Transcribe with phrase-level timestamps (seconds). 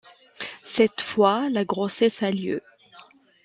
[0.63, 2.63] Cette fois, la grossesse a lieu.